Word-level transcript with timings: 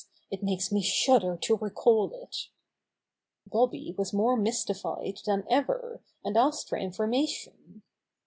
It 0.31 0.41
makes 0.41 0.71
me 0.71 0.81
shudder 0.81 1.37
to 1.43 1.57
recall 1.57 2.11
it." 2.11 2.47
Bobby 3.45 3.93
was 3.95 4.11
more 4.13 4.35
mystified 4.35 5.19
than 5.27 5.45
ever, 5.47 6.01
and 6.25 6.35
asked 6.35 6.69
for 6.69 6.77
information. 6.79 7.83